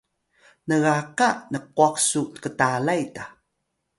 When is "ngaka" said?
0.73-1.27